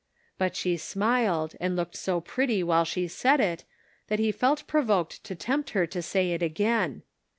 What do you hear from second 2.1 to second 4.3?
pretty while she said it, that